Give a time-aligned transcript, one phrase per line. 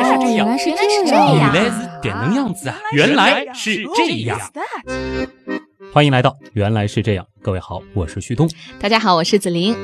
[0.00, 0.70] 来是这样，原来是
[1.04, 2.76] 这样原样，来是点能样子啊！
[2.92, 4.38] 原来是这样。
[5.92, 8.48] 欢迎来到《原来是这样》，各位好，我是旭东。
[8.78, 9.76] 大家好，我是子琳。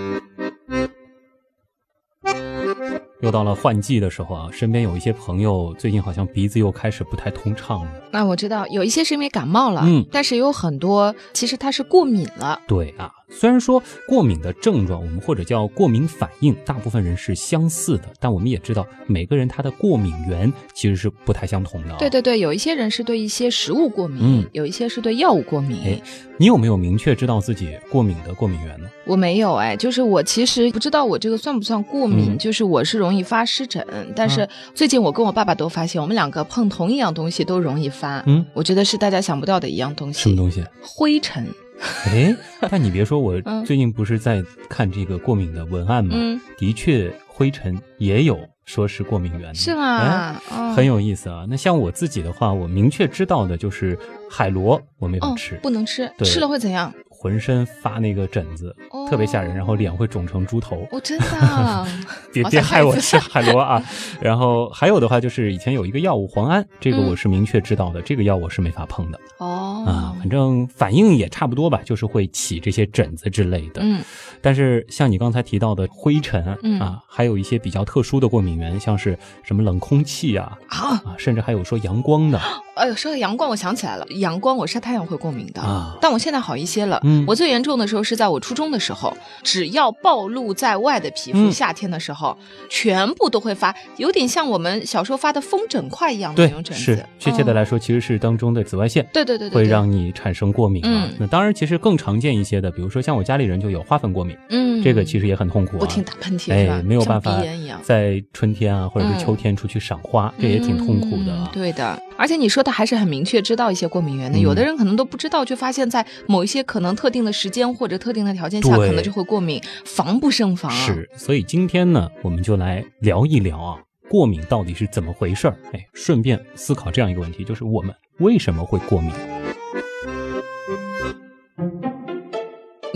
[3.23, 7.91] 又到了换季的时候啊，身边有一些朋友最近好像鼻子又开始不太通畅了。
[8.13, 12.61] 那我知道有一些是因为感冒了，嗯但是有很多其实他是过敏了。
[12.69, 21.97] 对啊，虽然说过敏的症状我们或者叫过敏反应，大部分人是相似的，但我们也知道每个人他的过敏源其实是不太相同的、啊。
[21.99, 25.81] 对对对，有一些人是对一些食物过敏，嗯有一些是对药物过敏。
[25.85, 26.01] 哎，
[26.39, 28.89] 你有没有明确知道自己过敏的过敏源呢？
[29.05, 33.85] 我没有哎，就是我其实不知道我这个算不算过敏，嗯就是我是容易发湿疹，
[34.15, 38.23] 但是最近我跟我爸爸都发现，我们两个碰同一样东西都容易发。
[38.27, 40.65] 嗯，我觉得是大家想不到的一样东西，什么东西？
[40.81, 41.45] 灰尘。
[42.07, 42.35] 哎，
[42.71, 46.13] 但你别说，我嗯最近不是在看这个过敏的文案吗？
[46.17, 50.41] 嗯，的确，灰尘也有说是过敏源的，是哎吗？
[50.51, 51.45] 哦很有意思啊。
[51.49, 53.99] 那像我自己的话，我明确知道的就是
[54.31, 56.93] 海螺，我没法哦吃，，不能吃，吃了会怎样？
[57.27, 60.87] 浑身发那个疹子，哦特别吓人，然后脸会肿成猪头。
[60.93, 61.85] 哦，真的啊
[62.33, 63.83] 别别害我吃海螺啊！
[64.21, 70.15] 然后还有的话就是以前有一个药物磺胺，这个嗯我是明确知道的，这个药我是没法碰的哦啊。
[70.21, 73.81] 反正反应也差不多吧，就是会起这些疹子之类的。
[73.83, 74.01] 嗯
[74.41, 82.39] 但是像你刚才提到的灰尘、嗯啊，还有一些比较特殊的过敏源，像是什么冷空气啊啊，啊，甚至还有说阳光的
[82.77, 87.01] 哎呦，说到阳光，我想起来了，阳光我晒太阳会过敏的，啊但我现在好一些了。
[87.05, 92.37] 嗯我最严重的时候是在我初中的时候，只要暴露在外的皮肤，嗯夏天的时候，
[92.69, 97.07] 全部都会发，有点像我们小时候发的风疹块一样的对那种，疹是子。
[97.19, 99.07] 确切的嗯来说，其实是当中的紫外线。
[99.13, 101.09] 对对对对，会对让你产生过敏啊。
[101.09, 105.81] 嗯那当然，其实更常见一些的，比如说像我家里人就有花粉过敏，嗯，这个其实也很痛苦啊。
[105.81, 106.53] 不停打喷嚏？
[106.53, 107.41] 哎，没有办法。
[107.83, 120.71] 在春天啊，或者是嗯秋天出去赏花，这也挺痛苦的对的，而且你说的还是很明确，知道一些过敏源的，嗯有的人可能都不知道，却发现在某一些可能特定的时间或者特定的条件下，可能就会过敏，防不胜防。
[120.71, 123.79] 是，所以今天呢，我们就来聊一聊啊，
[124.11, 125.57] 过敏到底是怎么回事儿？
[125.73, 129.13] 哎，顺便思考这样一个问题，就是我们为什么会过敏？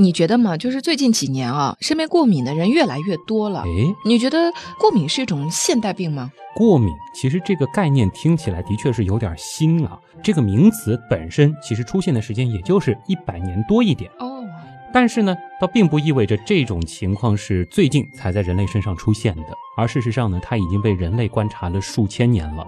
[0.00, 0.56] 你觉得吗？
[0.56, 3.62] 就是最近几年啊，身边过敏的人越来越多了。
[3.64, 6.32] 诶，你觉得过敏是一种现代病吗？
[6.56, 9.98] 过敏其实这个概念听起来的确是有点新啊。
[10.22, 14.10] 这个名词本身其实出现的时间也就是一百年多一点。
[14.18, 14.42] 哦，
[14.92, 22.66] 但是呢，倒并不意味着这种情况是最近才在人类身上出现的，而事实上呢，它已经被人类观察了数千年了。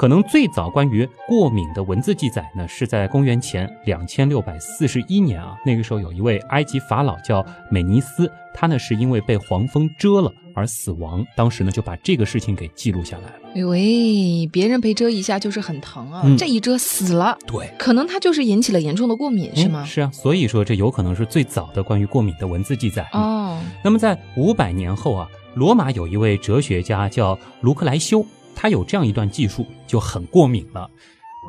[0.00, 13.32] 可能最早关于过敏的文字记载呢，是在公元前两千六百四十一年啊，那个时候有一位埃及法老叫美尼斯，他呢是因为被黄蜂蛰了而死亡，当时呢就把这个事情给记录下来了。
[13.54, 19.84] 哎喂，别人被蛰一下就是很疼啊，嗯这一蛰死了，对，可能他就是引起了严重的过敏，是吗？
[19.84, 23.06] 是啊，所以说这有可能是最早的关于过敏的文字记载。
[23.12, 28.24] 哦，那么在五百年后啊，罗马有一位哲学家叫卢克莱修，
[28.54, 30.90] 他有这样一段记述，就很过敏了。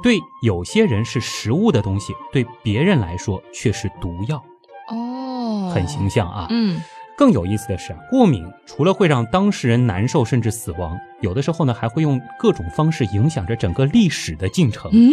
[0.01, 4.41] 对有些人是食物的东西，对别人来说却是毒药，
[4.89, 6.47] 哦，很形象啊。
[6.50, 6.81] 嗯，
[7.17, 14.90] 更有意思的是啊，过敏除了会让当事人难受甚至死亡，有的时候呢还会用各种方式影响着整个历史的进程。
[14.94, 15.11] 嗯，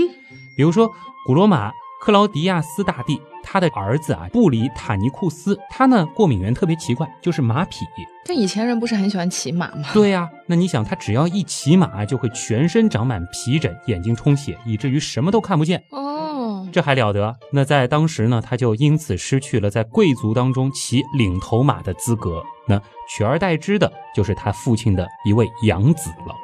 [0.57, 0.91] 比如说
[1.27, 7.85] 古罗马克劳迪亚斯大帝，他的儿子啊布里塔尼库斯，他呢过敏源特别奇怪，就是马匹。
[8.25, 9.89] 这以前人不是很喜欢骑马吗？
[9.93, 15.83] 对呀、那你想，他只要一骑马，就会全身长满皮疹，眼睛充血，以至于什么都看不见。
[15.91, 17.37] 哦，这还了得？
[17.53, 22.43] 那在当时呢，他就因此失去了在贵族当中骑领头马的资格。
[22.69, 26.35] 那取而代之的就是他父亲的一位养子了。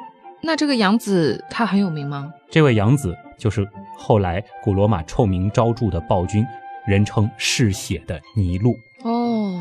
[0.45, 2.31] 那这个杨子他很有名吗？
[2.51, 3.67] 这位杨子就是
[3.97, 6.45] 后来古罗马臭名昭著的暴君，
[6.85, 8.77] 人称嗜血的尼禄。
[9.03, 9.59] 哦，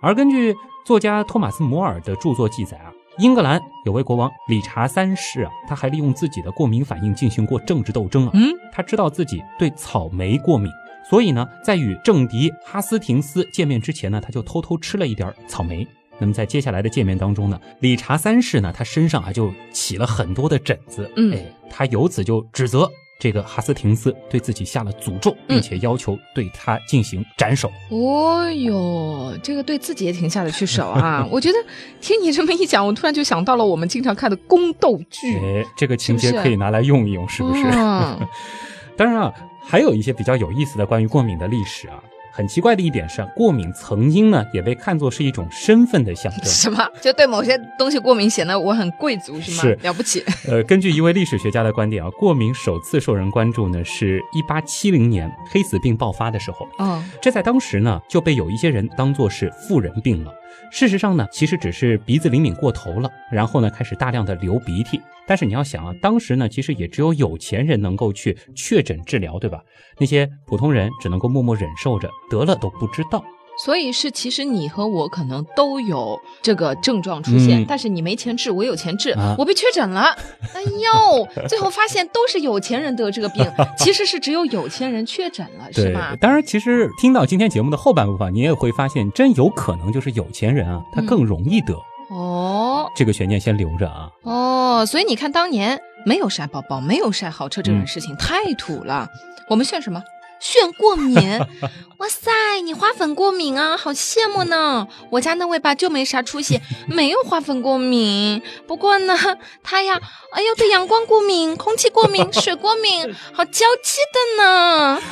[0.00, 8.30] 而根据作家托马斯·摩尔的著作记载啊，英格兰有位国王理查三世啊，他还利用自己的过敏反应进行过政治斗争啊。
[8.32, 10.72] 嗯，他知道自己对草莓过敏，
[11.10, 15.86] 所以呢，在与政敌哈斯廷斯见面之前呢，他就偷偷吃了一点草莓。
[16.18, 27.70] 那么在接下来的见面当中呢，理查三世呢，他身上啊就起了很多的疹子，嗯哎，他由此就指责这个哈斯廷斯对自己下了诅咒，并嗯且要求对他进行斩首。
[27.90, 31.26] 哦哟，这个对自己也挺下得去手啊！
[31.30, 31.58] 我觉得
[32.00, 37.64] 听你这么一讲，我突然就想到了我们经常看的宫斗剧，哎，这个情节可以拿来用一用，是不是？
[37.72, 38.18] 嗯
[38.96, 39.32] 当然啊，
[39.64, 42.02] 还有一些比较有意思的关于过敏的历史啊。
[42.38, 46.44] 很奇怪的一点是，过敏曾经呢也被看作是一种身份的象征。
[46.44, 46.88] 什么？
[47.00, 49.62] 就对某些东西过敏，显得我很贵族是吗？
[49.62, 50.24] 是了不起。
[50.46, 56.68] 呃，根据一位历史学家的观点啊，过敏首次受人关注呢，是一八七零年黑死病爆发的时候。
[56.78, 60.32] 哦，这在当时呢就被有一些人当作是富人病了。
[60.70, 65.00] 事实上呢，其实只是鼻子灵敏过头了，然后呢开始大量的流鼻涕。
[65.26, 69.62] 但是你要想啊，当时呢其实也只有有钱人能够去确诊治疗，对吧？
[69.98, 73.22] 那些普通人只能够默默忍受着，得了都不知道。
[73.64, 80.16] 所以是其实你和我可能都有这个症状出现，嗯但是你没钱治，我有钱治，啊我被确诊了。
[80.54, 83.44] 哎呦，最后发现都是有钱人得这个病，
[83.76, 86.14] 其实是只有有钱人确诊了，是吗，？
[86.20, 91.74] 当然，其实听到今天节目的后半部分，你也会发现，真有可能就是有钱人啊，他更容易得。
[92.10, 94.08] 哦这个悬念先留着啊。
[94.22, 99.06] 哦，所以你看，当年没有晒包包，没有晒豪车这种事情，太土了。
[99.48, 100.02] 我们炫什么？
[100.40, 101.16] 炫过敏！
[101.98, 102.30] 哇塞，
[102.62, 104.86] 你花粉过敏啊，好羡慕呢！
[105.10, 108.40] 我家那位吧就没啥出息， 没有花粉过敏。
[108.66, 109.16] 不过呢，
[109.64, 110.00] 他呀，
[110.32, 115.02] 哎呦，对阳光过敏、空气过敏、 水过敏，好娇气的呢。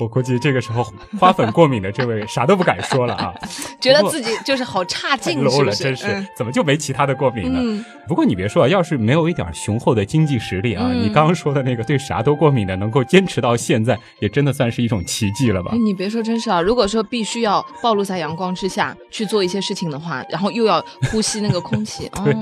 [0.00, 0.84] 我估计这个时候
[1.18, 3.34] 花粉过敏的这位啥都不敢说了啊，
[3.80, 5.72] 觉得自己就是好差 劲，是 low 了？
[5.72, 7.58] 真是嗯，怎么就没其他的过敏呢？
[7.62, 15.78] 嗯，不过你别说啊，要是没有一点雄厚的经济实力啊，嗯你刚刚说的那个对啥都过敏的，能够坚持到现在，也真的算是一种奇迹了吧哎，？
[15.78, 16.60] 你别说，真是啊！
[16.60, 22.34] 如果说必须要暴露在阳光之下去做一些事情的话，然后又要呼吸那个空气， 哦，对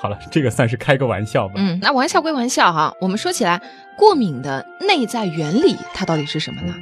[0.00, 1.54] 好了，这个算是开个玩笑吧。
[1.56, 3.60] 嗯，那玩笑归玩笑哈，我们说起来，
[3.98, 6.72] 过敏的内在原理它到底是什么呢？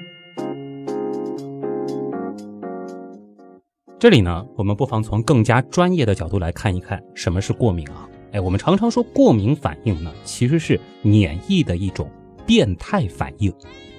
[3.99, 8.07] 这里呢，我们不妨从更加专业的角度来看一看什么是过敏啊。
[8.33, 12.07] 哎，我们常常说过敏反应呢，其实是免疫的一种
[12.45, 13.51] 变态反应。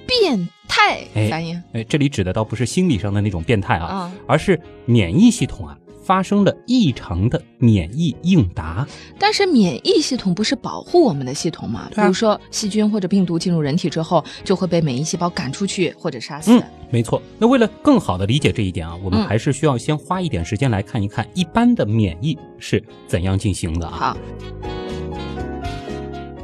[0.05, 5.75] 变态哎反应哎，这里指的倒不是心理上的那种变态啊，啊，而是免疫系统啊
[6.07, 8.87] 发生了异常的免疫应答。
[9.19, 11.89] 但是免疫系统不是保护我们的系统吗？
[11.91, 16.51] 对啊比如说细菌或者病毒进入人体之后，就会被免疫细胞赶出去或者杀死。
[16.51, 17.21] 嗯，没错。
[17.37, 23.97] 那为了更好的理解这一点啊，我们嗯还是需要先花一点时间来看一看一般的免疫是怎样进行的啊。
[23.97, 24.17] 好，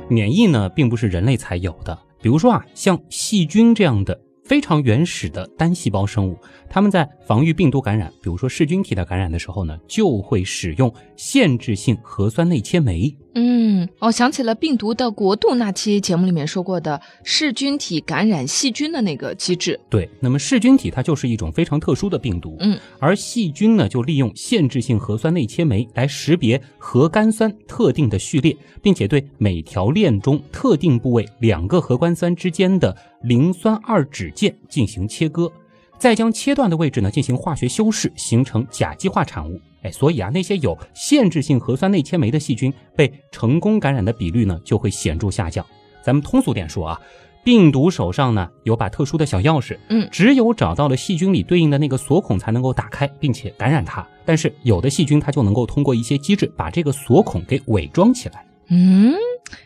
[0.10, 1.98] 免疫呢，并不是人类才有的。
[2.22, 6.38] 比如说啊，像细菌这样的非常原始的单细胞生物，
[6.70, 13.16] 它们在防御病毒感染，比如说噬菌体的感染的时候呢，就会使用限制性核酸内切酶。
[13.36, 19.80] 嗯，我、想起了病毒的国度那期节目里面说过的噬菌体感染细菌的那个机制。
[19.90, 35.52] 对，那么噬菌体它就是一种非常特殊的病毒，嗯，而细菌呢就利用限制性核酸内切酶来识别核苷酸特定的序列，并且对每条链中特定部位两个核苷酸之间的磷酸二酯键进行切割，
[35.98, 39.60] 再将切断的位置呢进行化学修饰，形成甲基化产物。
[39.84, 45.66] 哎，所以啊，那些有限制性核酸内切酶的细菌被成功感染的比率呢就会显著下降。
[46.02, 47.02] 咱们通俗点说啊，
[47.44, 54.06] 病毒手上呢有把特殊的小钥匙，嗯只有找到了细菌里对应的那个锁孔才能够打开，并且感染它。
[54.26, 58.46] 但是有的细菌它就能够通过一些机制把这个锁孔给伪装起来。
[58.76, 59.14] 嗯，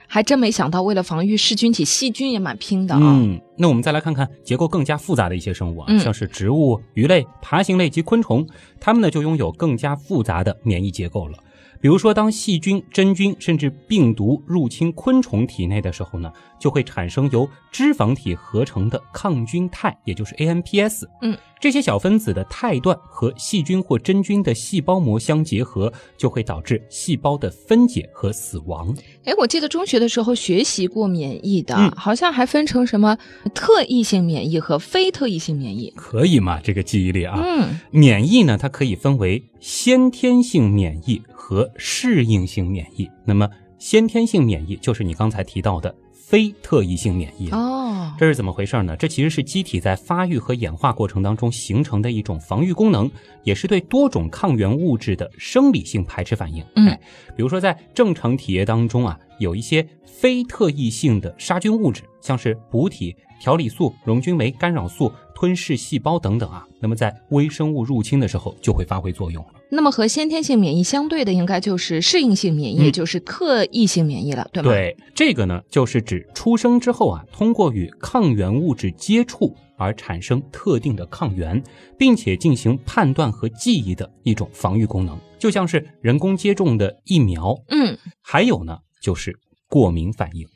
[0.05, 2.99] 还真没想到，为了防御噬菌体，细菌也蛮拼的啊。
[3.01, 8.45] 嗯，那我们再来看看结构更加复杂的一些生物啊，嗯像是植物、鱼类、爬行类及昆虫，
[8.81, 11.37] 它们呢就拥有更加复杂的免疫结构了。
[11.79, 21.05] 比如说，当细菌、真菌甚至病毒入侵昆虫体内的时候呢，就会产生由脂肪体合成的抗菌肽，也就是 AMPS。
[21.21, 28.95] 嗯，这些小分子的肽段和细菌或真菌的细胞膜相结合，就会导致细胞的分解和死亡。
[29.25, 33.17] 哎，我记得中学的时候学习过免疫的，嗯好像还分成什么
[33.53, 35.91] 特异性免疫和非特异性免疫。
[35.95, 36.59] 可以吗？
[36.61, 37.39] 这个记忆力啊。
[37.43, 43.09] 嗯，免疫呢，它可以分为先天性免疫和适应性免疫。
[43.25, 43.49] 那么，
[43.79, 45.93] 先天性免疫就是你刚才提到的
[46.29, 47.57] 非特异性免疫了。
[47.57, 48.97] 哦，这是怎么回事呢？
[48.97, 53.09] 这其实是机体在发育和演化过程当中形成的一种防御功能，
[53.43, 56.61] 也是对多种抗原物质的生理性排斥反应。
[56.75, 56.99] 嗯哎，
[57.33, 69.49] 比如说在正常体液当中啊，有一些非特异性的杀菌物质，像是补体、调理素、溶菌酶、干扰素、吞噬细胞等等啊，那么在微生物入侵的时候就会发挥作用了。
[69.69, 81.61] 那么和先天性免疫相对的，应该就是适应性免疫，嗯也就是特异性免疫了，对吗？，对，这个呢，就是指出生之后啊，通过与抗原物质接触而产生特定的抗原，
[81.99, 87.55] 并且进行判断和记忆的一种防御功能，就像是人工接种的疫苗。
[87.69, 89.37] 嗯，还有呢，就是
[89.69, 90.47] 过敏反应。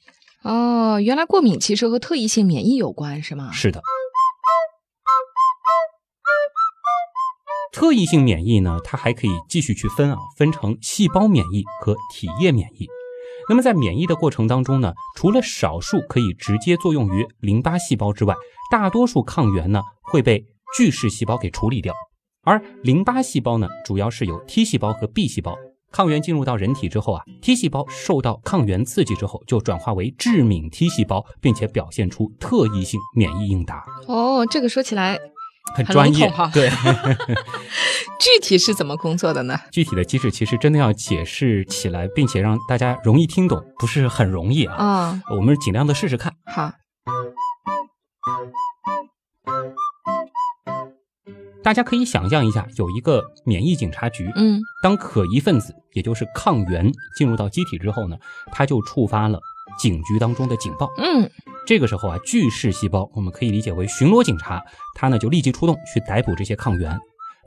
[0.41, 3.51] 哦，原来过敏其实和特异性免疫有关，是吗？
[3.51, 3.79] 是的。
[7.71, 12.87] 特异性免疫呢，它还可以继续去分啊，分成细胞免疫和体液免疫。
[13.49, 18.35] 那么在免疫的过程当中呢，除了少数可以直接作用于淋巴细胞之外，
[18.69, 20.45] 大多数抗原呢会被
[20.77, 21.93] 巨噬细胞给处理掉。
[22.43, 25.55] 而淋巴细胞呢，主要是有 T 细胞和 B 细胞。
[25.91, 33.85] 抗原进入到人体之后啊，T 细胞受到抗原刺激之后，就转化为致敏 T 细胞，并且表现出特异性免疫应答。
[34.07, 35.19] 哦，这个说起来
[35.75, 36.49] 很专业哈。
[36.53, 36.69] 对，
[38.19, 39.57] 具体是怎么工作的呢？
[39.71, 44.75] 具体的机制其实真的要解释起来，并且让大家容易听懂，不是很容易啊。
[44.75, 46.33] 啊，我们尽量的试试看。
[46.45, 46.73] 好。
[51.63, 54.27] 大家可以想象一下，有一个免疫警察局。
[54.35, 58.17] 嗯，当可疑分子，也就是抗原进入到机体之后呢，
[58.51, 59.39] 它就触发了
[59.77, 60.89] 警局当中的警报。
[60.97, 61.29] 嗯，
[61.67, 64.61] 这个时候啊，巨噬细胞我们可以理解为巡逻警察，
[64.95, 66.99] 他呢就立即出动去逮捕这些抗原。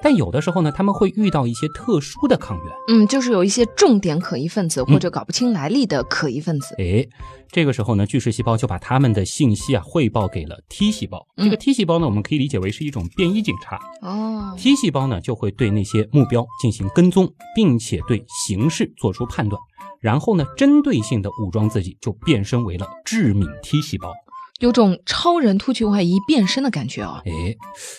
[0.03, 6.75] 但有的时候呢，他们会遇到一些特殊的抗原，嗯，就是有一些重点可疑分子或者搞不清来历的可疑分子。
[6.79, 7.07] 哎，
[7.51, 11.27] 这个时候呢，巨噬细胞就把他们的信息啊汇报给了 T 细胞。
[11.37, 13.81] 这个 T 细胞呢，我们可以理解为是一种便衣警察。
[14.03, 19.61] 哦，T 细胞呢就会对那些目标进行跟踪，并且对形势做出判断，
[20.01, 24.13] 然后呢，针对性的武装自己，就变身为了致敏 T 细胞。
[24.61, 27.21] 有种超人突去外衣变身的感觉哦。
[27.27, 27.57] 哎，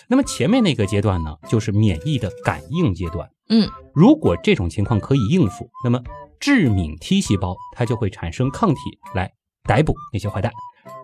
[0.07, 3.29] 那么前面那个阶段呢，就是免疫的感应阶段。
[3.49, 6.01] 嗯，如果这种情况可以应付，那么
[6.39, 8.79] 致敏 T 细胞它就会产生抗体
[9.13, 9.31] 来
[9.63, 10.51] 逮捕那些坏蛋。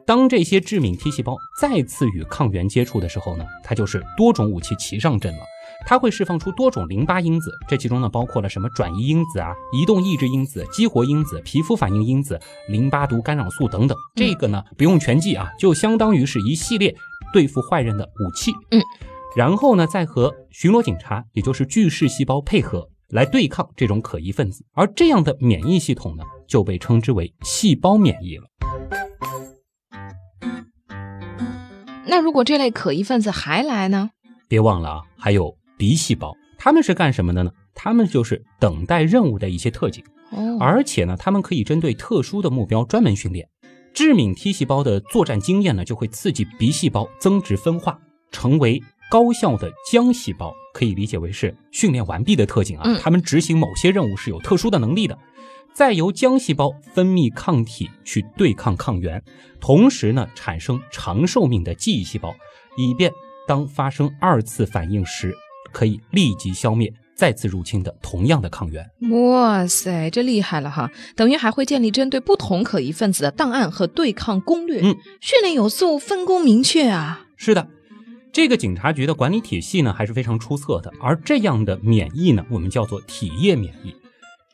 [0.05, 5.43] 当这些致敏 T 细胞再次与抗原接触的时候呢，它就是多种武器齐上阵了。
[5.85, 13.97] 它会释放出多种淋巴因子，这其中呢包括了什么转移因子啊、移动抑制因子、激活因子、皮肤反应因子、淋巴毒干扰素等等。
[14.15, 16.95] 这个呢不用全记啊，就相当于是一系列
[17.33, 18.51] 对付坏人的武器。
[18.71, 18.81] 嗯，
[19.35, 28.45] 然后呢再和巡逻警察，也就是巨噬细胞配合来对抗这种可疑分子，而这样的免疫系统呢就被称之为细胞免疫了。
[32.07, 34.09] 那如果这类可疑分子还来呢？
[34.49, 35.55] 别忘了啊，还有。
[35.81, 37.51] B 细胞，他们是干什么的呢？
[37.73, 43.49] 他们就是等待任务的一些特警，哦，而且呢，他们可以针对特殊的目标专门训练。
[43.91, 47.99] 致敏 T 细胞的作战经验呢，就会刺激鼻细胞增殖分化，
[48.31, 52.99] 成为高效的浆细胞，可以理解为是训练完毕的特警啊。
[52.99, 55.17] 他们执行某些任务是有特殊的能力的。
[55.73, 59.19] 再由浆细胞分泌抗体去对抗抗原，
[59.59, 62.35] 同时呢，产生长寿命的记忆细胞，
[62.77, 63.11] 以便
[63.47, 65.35] 当发生二次反应时。
[65.71, 68.89] 可以立即消灭再次入侵的同样的抗原。
[69.11, 70.89] 哇塞，这厉害了哈！
[71.15, 74.81] 等于还会建立针对不同可疑分子的档案和对抗攻略。
[74.81, 77.27] 嗯，训练有素，分工明确啊。
[77.37, 77.67] 是的，
[78.31, 80.91] 这个警察局的管理体系呢还是非常出色的。
[80.99, 83.93] 而这样的免疫呢，我们叫做体液免疫。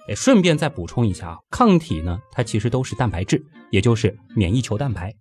[0.10, 5.14] 哎，顺便再补充一下啊，抗体呢，它其实都是蛋白质，也就是免疫球蛋白，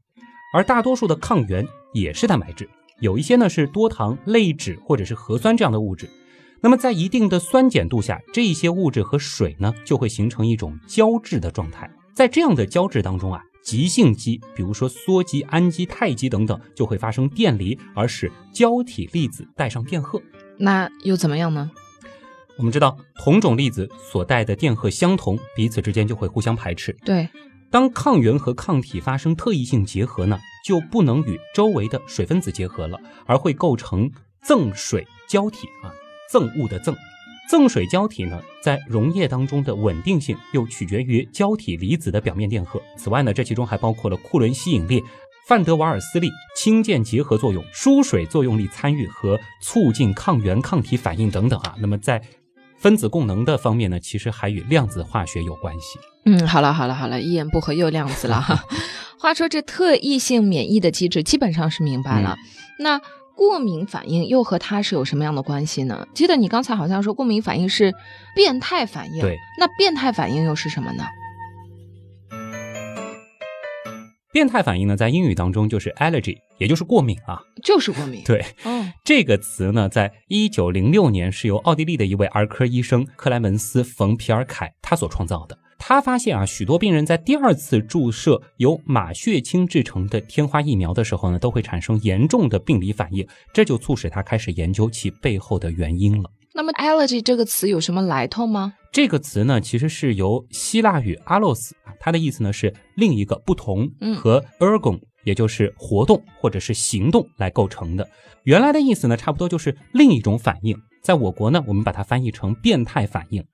[0.55, 2.69] 而大多数的抗原也是蛋白质。
[3.00, 6.09] 有一些呢是多糖类脂或者是核酸这样的物质，
[6.61, 11.91] 那么在一定的酸碱度下，这些物质和水呢就会形成一种胶质的状态。
[12.15, 20.21] 在这样的胶质当中啊，极性基，比如说羧基、氨基、肽基等等，就会发生电离，而使胶体粒子带上电荷。
[20.57, 21.71] 那又怎么样呢？
[22.57, 26.97] 我们知道，同种粒子所带的电荷相同，彼此之间就会互相排斥。
[27.05, 27.29] 对。
[27.70, 34.11] 当抗原和抗体发生特异性结合呢，就不能与周围的水分子结合了，而会构成
[34.42, 35.92] 赠水胶体啊，
[36.30, 36.94] 赠物的赠。
[37.49, 42.80] 赠水胶体呢，在溶液当中的稳定性又取决于胶体离子的表面电荷。
[42.96, 45.00] 此外呢，这其中还包括了库伦吸引力、
[45.46, 51.76] 范德瓦尔斯力、氢键结合作用、疏水作用力参与和促进抗原抗体反应等等啊。
[51.78, 52.20] 那么在
[52.78, 55.99] 分子供能的方面呢，其实还与量子化学有关系。
[56.25, 58.64] 嗯，好了好了好了，一言不合又量子了哈。
[59.18, 62.37] 话说这特异性免疫的机制基本上是明白了，
[62.78, 63.00] 那
[63.35, 66.06] 过敏反应又和它是有什么样的关系呢？
[66.14, 67.95] 记得你刚才好像说过敏反应是
[68.35, 71.04] 变态反应，对，那变态反应又是什么呢？
[74.37, 78.23] 变态反应呢，在英语当中就是 allergy，也就是过敏啊，就是过敏。
[78.23, 85.59] 对，哦，这个词呢，在一九零六年是由奥地利的一位儿科医生克莱门斯·冯·皮尔凯他所创造的。
[85.78, 96.31] 他发现啊，许多病人在第二次注射由马血清制成的天花疫苗的时候呢，都会产生严重的病理反应，这就促使他开始研究其背后的原因了。
[96.57, 98.73] 那么 allergy 这个词有什么来头吗？
[98.91, 103.87] 这个词呢，其实是由希腊语 allos 它的意思呢是另一个不同，
[104.17, 108.09] 和 ergon 也就是活动或者是行动来构成的。
[108.45, 110.75] 原来的意思呢，差不多就是另一种反应。
[111.03, 113.45] 在我国呢，我们把它翻译成变态反应。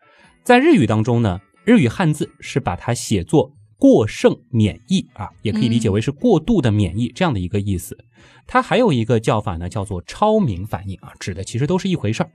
[0.45, 7.99] 在日语当中呢，日语汉字是把它写作过剩免疫啊，也可以理解为是过度的免疫这样的一个意思。
[8.47, 12.31] 它还有一个叫法呢，叫做超敏反应啊，指的其实都是一回事儿。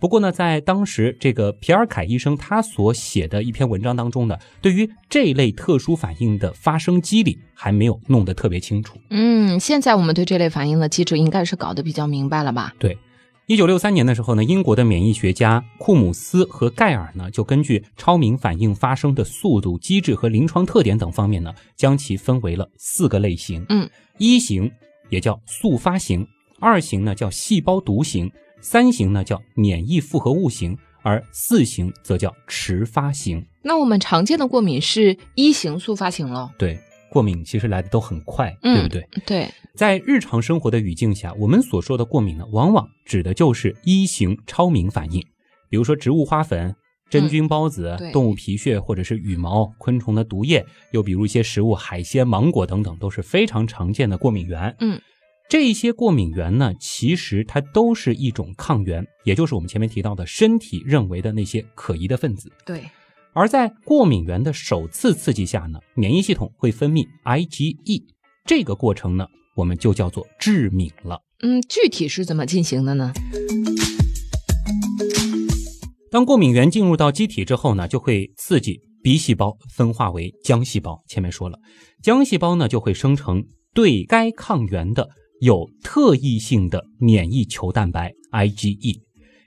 [0.00, 8.96] 不过呢，在当时这个皮尔凯医生他所写的一篇文章当中呢，对于这类特殊反应的发生机理还没有弄得特别清楚。
[9.10, 12.74] 嗯，现在我们对这类反应的机制应该是搞得比较明白了吧？
[12.78, 12.96] 对，
[13.46, 23.62] 一九六三年的时候呢，英国的免疫学家库姆斯和盖尔呢，就根据超敏反应发生的速度、机制和临床特点等方面呢，将其分为了四个类型。
[23.68, 24.70] 嗯，一型
[25.10, 26.26] 也叫速发型，
[26.60, 28.30] 二型呢叫细胞毒型。
[28.62, 33.42] 三型呢叫免疫复合物型，而四型则叫迟发型。
[33.62, 36.50] 那我们常见的过敏是一型速发型喽？
[36.58, 36.78] 对，
[37.10, 39.08] 过敏其实来的都很快，对不对？
[39.24, 45.22] 对，在日常生活的语境下，我们所说的过敏呢，往往指的就是一型超敏反应，
[45.70, 46.76] 比如说植物花粉、
[47.08, 50.62] 真菌孢子、动物皮屑或者是羽毛、昆虫的毒液，
[50.92, 54.76] 又比如一些食物、海鲜、芒果等等，都是非常常见的过敏源。
[54.80, 55.00] 嗯。
[55.50, 62.52] 这些过敏源呢，其实它都是一种抗原，也就是我们前面提到的身体认为的那些可疑的分子。
[62.64, 62.84] 对。
[63.32, 68.04] 而在过敏原的首次刺激下呢，免疫系统会分泌 IgE，
[68.46, 69.26] 这个过程呢，
[69.56, 71.20] 我们就叫做致敏了。
[71.42, 73.12] 嗯，具体是怎么进行的呢？
[76.12, 81.02] 当过敏原进入到机体之后呢，就会刺激 B 细胞分化为浆细胞。
[81.08, 81.58] 前面说了，
[82.04, 85.08] 浆细胞呢就会生成对该抗原的。
[85.40, 89.00] 有特异性的免疫球蛋白 IgE，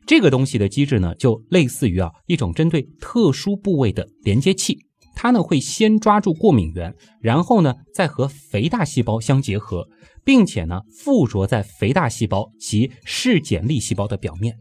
[0.07, 4.79] 这个东西的机制呢，就类似于啊一种针对特殊部位的连接器，
[5.15, 9.87] 它呢会先抓住过敏源，然后呢再和肥大细胞相结合，
[10.23, 14.57] 并且呢附着在肥大细胞及嗜碱粒细胞的表面。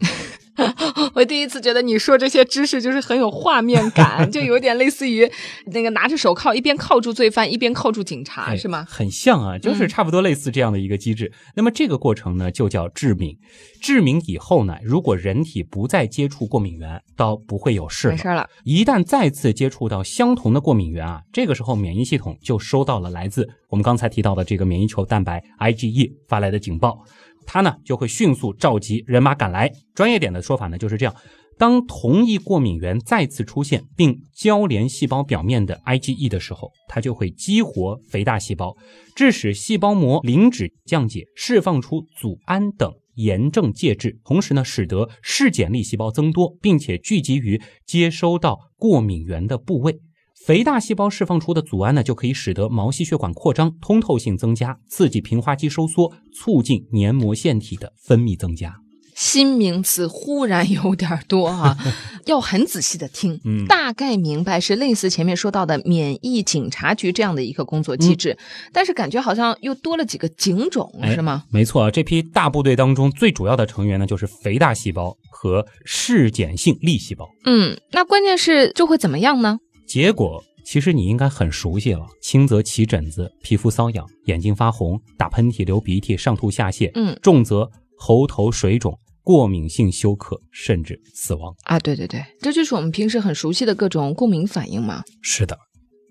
[1.15, 5.31] 我第一次觉得你说这些知识就是很有画面感，就有点类似于
[5.67, 8.87] 那个拿着手铐一边铐住罪犯一边铐住警察，是吗？
[8.89, 11.33] 很像啊，就是差不多类似这样的一个机制。
[11.55, 13.37] 那么这个过程呢，就叫致敏。
[13.81, 18.09] 致敏以后呢，如果人体不再接触过敏源，倒不会有事。
[18.09, 18.49] 没事了。
[18.65, 27.05] 一旦再次接触到相同的过敏源啊，这个时候免疫系统就收到了来自我们刚才提到的这个免疫球蛋白 IgE 发来的警报。
[27.47, 29.71] 它呢就会迅速召集人马赶来。
[29.95, 31.15] 专业点的说法呢就是这样：
[31.59, 38.75] 当同一过敏源再次出现并交联细胞表面的 IgE 的时候，它就会激活肥大细胞，
[39.15, 50.01] 致使细胞膜磷脂降解，释放出组胺等炎症介质，同时呢使得嗜碱粒细胞增多，并且聚集于接收到过敏源的部位。
[50.45, 58.75] 肥大细胞释放出的组胺呢，就可以使得毛细血管扩张、通透性增加，刺激平滑肌收缩，促进黏膜腺体的分泌增加。
[59.15, 61.79] 新名词忽然有点多啊，
[62.25, 63.39] 要很仔细的听。
[63.45, 68.37] 嗯，大概明白是类似前面说到的免疫警察局这样的一个工作机制，
[68.73, 71.45] 但是感觉好像又多了几个警种，是吗？
[71.53, 77.29] 没错，这批大部队当中最主要的成员呢，就是肥大细胞和嗜碱性粒细胞。
[77.45, 79.59] 嗯，那关键是就会怎么样呢？
[79.93, 91.79] 结果其实你应该很熟悉了，轻则起疹子、皮肤瘙痒、眼睛发红、打喷嚏、流鼻涕、上吐下泻，嗯，重则喉头水肿、过敏性休克，甚至死亡啊！
[91.79, 95.03] 对对对，这就是我们平时很熟悉的各种过敏反应嘛。
[95.21, 95.59] 是的，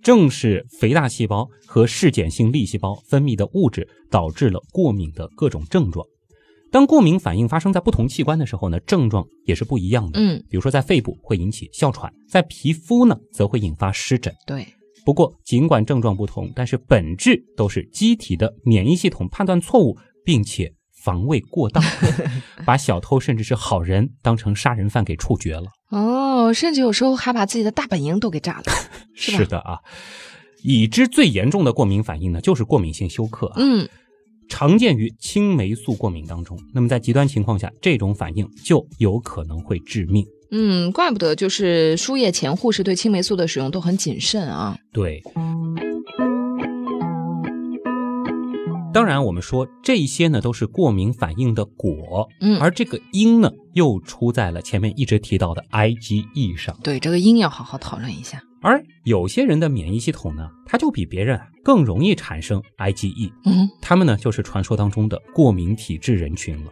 [0.04, 6.06] 正是肥大细胞和嗜碱性粒细胞分泌的物质导致了过敏的各种症状。
[6.72, 10.20] 当过敏反应发生在不同器官的时候呢，症状也是不一样的。
[10.20, 14.34] 嗯，比如说在肺部会引起哮喘，在皮肤呢则会引发湿疹。
[14.48, 14.66] 对，
[15.06, 21.84] 不过尽管症状不同，但是本质都是机体的免疫系统判断错误，并且防卫过当，
[22.66, 25.66] 把小偷甚至是好人当成杀人犯给处决了。
[25.90, 28.64] 哦，甚至有时候还把自己的大本营都给炸了。
[29.14, 29.80] 是的啊，
[30.64, 33.52] 已知最严重的过敏反应呢，就是过敏性休克。
[33.58, 33.90] 嗯。
[34.52, 40.28] 常见于青霉素过敏当中，那么在极端情况下，这种反应就有可能会致命。
[40.52, 44.78] 嗯，怪不得就是输液前护士对青霉素的使用都很谨慎啊。
[44.92, 45.24] 对，
[48.94, 56.78] 当然我们说这些呢都是过敏反应的果，嗯，而这个因呢又出在了前面一直提到的 IgE 上。
[56.84, 58.44] 对，这个因要好好讨论一下。
[58.62, 63.32] 而有些人的免疫系统呢，它就比别人更容易产生 IgE。
[63.46, 66.72] 嗯，他们呢就是传说当中的过敏体质人群了。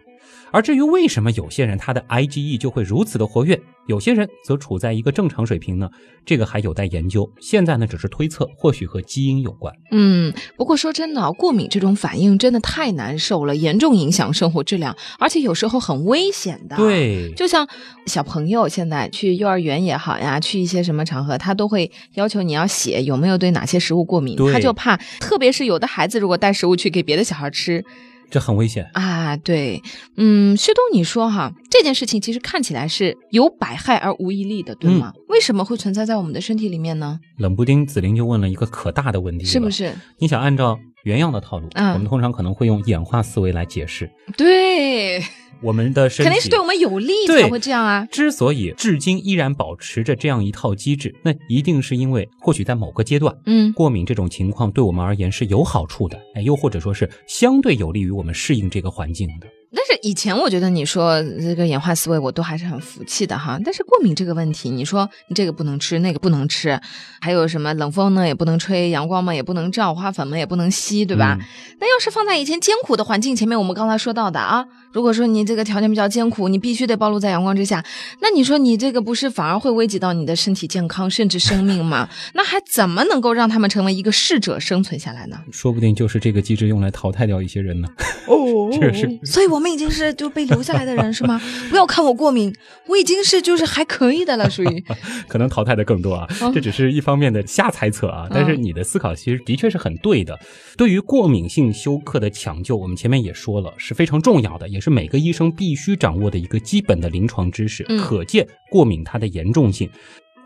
[0.52, 5.90] 而至于为什么有些人他的 IgE 就会如此的活跃，有些人则处在一个正常水平呢？
[6.26, 7.30] 这个还有待研究。
[7.40, 9.74] 现在呢，只是推测，或许和基因有关。
[9.92, 16.76] 嗯，不过说真的，过敏这种反应真的太难受了，严重影响生活质量，而且有时候很危险的。
[16.76, 17.68] 对，就像
[18.06, 27.84] 小朋友现在去幼儿园也好呀，去一些什么场合，他都会要求你要写有没有对哪些食物过敏，他就怕，特别是有的孩子如果带食物去给别的小孩吃。
[28.30, 29.36] 这很危险啊！
[29.38, 29.82] 对，
[30.18, 35.14] 嗯，旭东，你说哈，这件事情其实看起来是有百害而无一利的，对吗？
[35.28, 37.20] 为什么会存在在我们的身体里面呢？
[37.38, 39.94] 冷不丁，紫菱就问了一个可大的问题，是不是？
[40.18, 44.10] 你想按照原样的套路，我们通常可能会用演化思维来解释。
[44.38, 45.22] 对。
[45.62, 48.06] 我们的身体肯定是对我们有利才会这样啊！
[48.12, 59.48] 之所以至今依然保持着这样一套机制，那一定是因为或许在某个阶段，嗯，过敏这种情况对我们而言是有好处的，哎，又或者说是相对有利于我们适应这个环境的。
[59.72, 63.60] 但是以前我觉得你说这个演化思维，我都还是很服气的哈。
[63.64, 66.80] 但是过敏这个问题，你说你这个不能吃，那个不能吃，
[67.22, 71.38] 还有什么冷风呢也不能吹，阳光嘛也不能照，花粉嘛也不能吸，对吧？
[71.80, 77.86] 那要是放在以前艰苦的环境，前面我们刚才说到的啊，如果说你这个条件比较艰苦，你必须得暴露在阳光之下，
[78.22, 82.10] 那你说你这个不是反而会危及到你的身体健康甚至生命吗？
[82.34, 85.38] 那还怎么能够让他们成为一个适者生存下来呢？
[85.52, 87.88] 说不定就是这个机制用来淘汰掉一些人呢。
[88.26, 89.59] 哦， 这是，所以我。
[89.60, 91.38] 我们已经是就被留下来的人是吗？
[91.70, 92.56] 不要看我过敏，
[92.88, 94.86] 我已经是就是还可以的了，属于
[95.28, 96.26] 可能淘汰的更多啊。
[96.54, 100.40] 这只是一方面的瞎猜测啊，但是你的思考其实的确是很对的。
[100.78, 107.84] 对于过敏性休克的抢救，我们前面也说了是非常重要的，也是每个医生必须掌握的一个基本的临床知识。
[107.98, 109.90] 可见过敏它的严重性，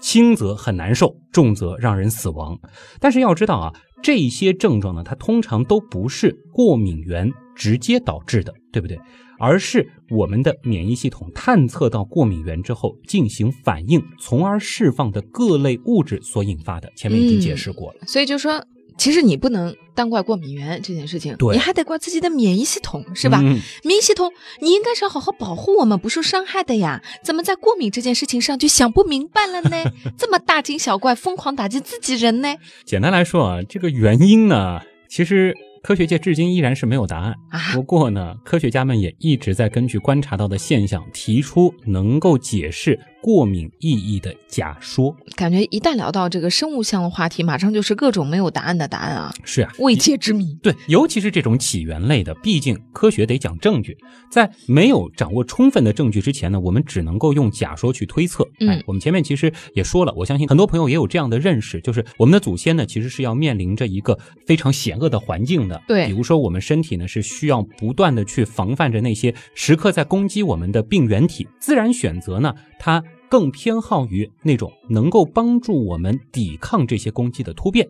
[0.02, 2.58] 轻则很难受，重则让人死亡。
[3.00, 3.72] 但是要知道啊。
[4.02, 9.00] 这些症状呢，它通常都不是过敏源直接导致的，对不对？
[9.40, 16.92] 而是我们的免疫系统探测到过敏源之后进行反应，从而释放的各类物质所引发的。
[16.96, 18.64] 前面已经解释过了，所以就说。
[18.96, 23.40] 其实你不能单怪过敏源这件事情，你还得怪自己的免疫系统，是吧？
[23.42, 29.84] 免疫系统，你应该是要好好保护我们不受伤害的呀，怎么在过敏这件事情上就想不明白了呢？
[30.16, 32.56] 这么大惊小怪，疯狂打击自己人呢？
[32.86, 35.58] 简单来说啊，这个原因呢，其实。
[35.84, 37.36] 科学界至今依然是没有答案。
[37.74, 45.16] 不过呢，科学家们也一直在根据观察到的现象，提出能够解释过敏意义的假说。
[45.38, 49.34] 感觉一旦聊到这个生物相的话题，马上就是各种没有答案的答案啊！
[49.46, 50.54] 是啊，未解之谜。
[50.62, 53.98] 对，尤其是这种起源类的，毕竟科学得讲证据，
[54.30, 58.46] 在没有掌握充分的证据之前呢，我们只能够用假说去推测。
[58.60, 65.82] 嗯，我们前面其实也说了，我相信很多朋友也有这样的认识，就是我们的祖先呢，其实是要面临着一个非常险恶的环境的。
[65.88, 72.54] 对，比如说我们身体呢是需要不断的去防范着那些时刻在攻击我们的病原体，自然选择呢，
[72.86, 77.88] 它更偏好于那种能够帮助我们抵抗这些攻击的突变，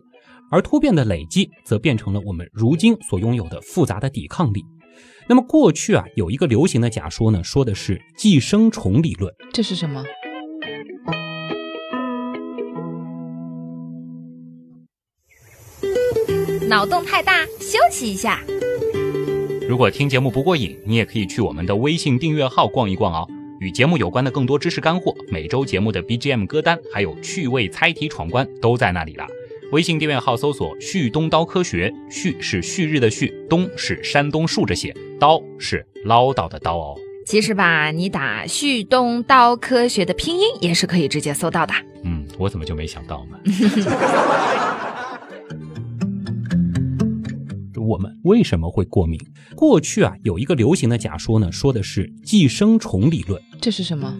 [0.52, 4.64] 而突变的累积则变成了我们如今所拥有的复杂的抵抗力。
[5.26, 10.04] 那么过去啊，有一个流行的假说呢，说的是寄生虫理论，这是什么？
[16.68, 18.40] 脑洞太大，休息一下。
[19.68, 23.28] 如果听节目不过瘾，你也可以去我们的微信订阅号逛一逛哦。
[23.60, 29.26] 与节目有关的更多知识干货，每周节目的 BGM 歌单，还有趣味猜题闯关，都在那里了。
[29.72, 36.96] 微信订阅号搜索“旭东刀科学”，旭是旭日的旭，东是山东竖着写，刀是唠叨的刀哦。
[37.26, 41.72] 其实吧，你打“旭东刀科学”的拼音也是可以直接搜到的。
[42.04, 43.38] 嗯，我怎么就没想到呢？
[47.84, 49.20] 我们为什么会过敏？
[49.54, 53.40] 过去啊，有一个流行的假说呢，说的是寄生虫理论。
[53.60, 54.14] 这是什么？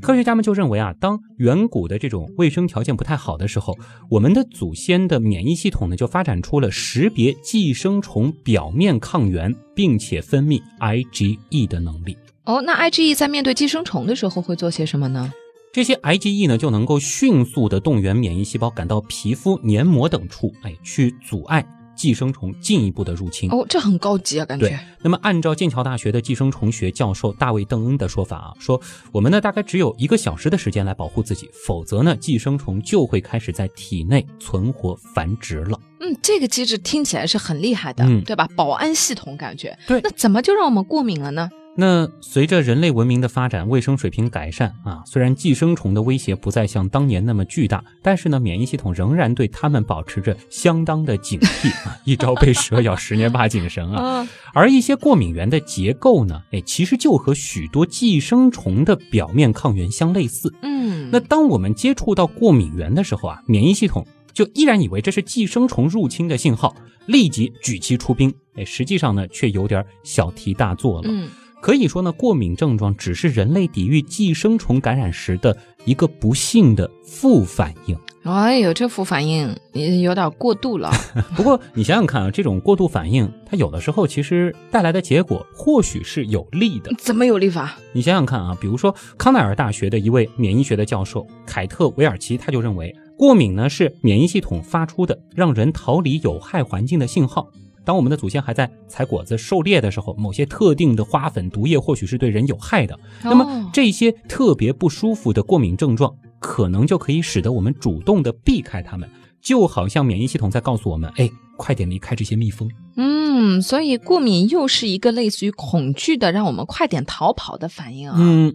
[0.00, 3.78] 科学家们就认为啊，当远古的这种卫生条件不太好的时候，
[4.10, 12.16] 我们的祖先的免疫系统呢，就发展出了识别寄生虫表面抗原，并且分泌 IgE 的能力。
[12.44, 15.32] 哦，那 IgE 在面对寄生虫的时候会做些什么呢？
[15.72, 21.64] 这些 IgE 呢，就能够迅速的动员免疫细胞赶到皮肤、黏膜等处，哎，去阻碍。
[22.02, 24.66] 寄生虫进一步的入侵哦，这很高级啊，感觉。
[24.66, 28.80] 对，那么按照剑桥大学的寄生虫学教授大卫·邓恩的说法啊，说
[29.12, 35.78] 我们呢大概只有一个小时的时间来保护自己，否则呢寄生虫就会开始在体内存活繁殖了。
[36.00, 38.48] 嗯，这个机制听起来是很厉害的，对吧？
[38.56, 39.78] 保安系统感觉。
[39.86, 41.48] 对，那怎么就让我们过敏了呢？
[41.74, 51.96] 那随着人类文明的发展，卫生水平改善啊，虽然寄生虫的威胁不再像当年那么巨大，但是呢，免疫系统仍然对它们保持着相当的警惕啊。
[52.04, 54.28] 一朝被蛇咬，十年怕井绳啊。
[54.52, 60.52] 而一些过敏原的结构呢，哎，其实就和许多寄生虫的表面抗原相类似。
[60.60, 68.30] 嗯，那当我们接触到过敏原的时候啊，免疫系统就依然以为这是寄生虫入侵的信号，立即举旗出兵。
[68.56, 71.08] 哎，实际上呢，却有点小题大做了。
[71.10, 71.30] 嗯。
[71.62, 77.96] 可以说呢，过敏症状只是人类抵御寄生虫感染时的一个不幸的副反应。
[78.24, 79.56] 哎呦，这副反应
[80.02, 80.90] 有点过度了。
[81.36, 86.92] 不过你想想看啊，这种过度反应，它有的时候其实带来的结果或许是有利的。
[86.98, 87.78] 怎么有利法？
[87.92, 97.48] 你想想看啊，比如说康奈尔大学的一位免疫学的教授凯特维尔奇，他就认为过敏呢是免疫系统发出的让人逃离有害环境的信号。
[97.84, 102.98] 当我们的祖先还在采果子、狩猎的时候，某些特定的花粉毒液或许是对人有害的。
[103.22, 109.08] 那么这些特别不舒服的过敏症状，可能就可以使得我们主动的避开它们，
[109.40, 118.16] 就好像免疫系统在告诉我们：“哎，快点离开这些蜜蜂。”嗯，所以过敏又是一个类似于恐惧的，让我们快点逃跑的反应啊。
[118.18, 118.54] 嗯，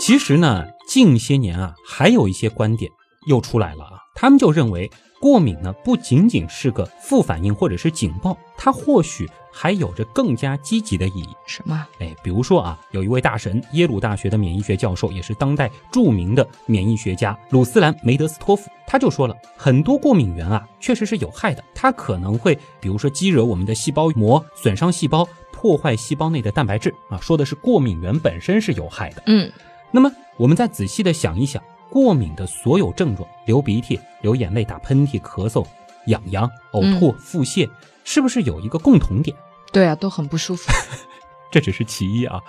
[0.00, 2.90] 其实呢，近些年啊，还有一些观点
[3.28, 4.90] 又出来了啊，他们就认为。
[5.20, 11.28] 过敏呢，不仅仅是个副反应或者是警报，它或许还有着更加积极的意义。
[11.46, 11.86] 什么？
[11.98, 29.22] 哎，比如说啊，有一位大神，耶鲁大学的免疫学教授，也是当代著名的免疫学家鲁斯兰梅德斯托夫，他就说了很多过敏源啊，确实是有害的，它可能会，比如说激惹我们的细胞膜，损伤细胞，破坏细胞内的蛋白质啊，说的是过敏源本身是有害的。
[29.26, 29.52] 嗯，
[29.90, 31.62] 那么我们再仔细的想一想。
[31.90, 35.66] 过敏的所有症状，流鼻涕、流眼泪、打喷嚏、咳嗽、
[36.06, 37.68] 痒痒、呕吐、腹泻，
[38.04, 39.36] 是不是有一个共同点？
[39.72, 40.70] 对啊，都很不舒服。
[41.50, 42.40] 这只是其一啊。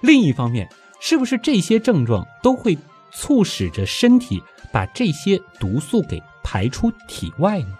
[0.00, 0.68] 另一方面，
[1.00, 2.76] 是不是这些症状都会
[3.12, 7.78] 促使着身体把这些毒素给排出体外呢？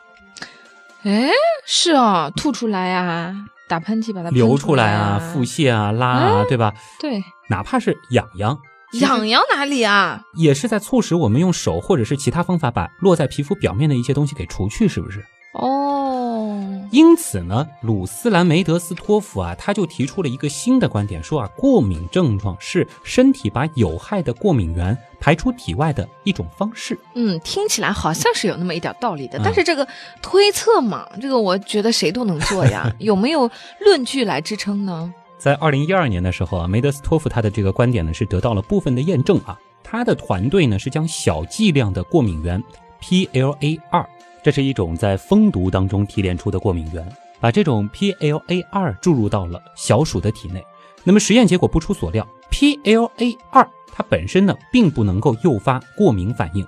[1.02, 1.30] 哎，
[1.66, 3.34] 是哦，吐出来啊，
[3.68, 6.72] 打喷嚏把它流出来啊，腹泻啊，拉啊，对吧？
[7.00, 8.58] 对，哪怕是痒痒。
[8.94, 10.22] 痒痒哪里啊？
[10.34, 15.24] 也是在促使我们用手或者是其他方法把落在皮肤表面的一些东西给除去，是不是？
[15.54, 26.98] 哦，因此呢，鲁斯兰梅德斯托夫啊，他就提出了一个新的观点，说啊，过敏症状是身体把有害的过敏源排出体外的一种方式。
[27.14, 29.88] 嗯，听起来好像是有那么一点道理的，但是这个
[30.22, 35.12] 推测嘛，这个我觉得谁都能做呀， 有没有论据来支撑呢？
[35.38, 39.58] 在二零一二年的时候啊，梅德斯托夫他的这个观点呢是得到了部分的验证啊。
[39.84, 42.62] 他的团队呢是将小剂量的过敏原
[43.00, 44.06] PLA 二，
[44.42, 50.62] 这是一种在蜂毒当中提炼出的过敏原，把这种 PLA 二注入到了小鼠的体内。
[51.04, 56.66] 那么实验结果不出所料，PLA 二它本身呢并不能够诱发过敏反应，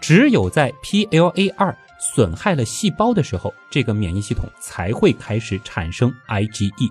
[0.00, 6.90] 只有在 PLA 二损害了细胞的时候，这个免疫系统才会开始产生 IgE。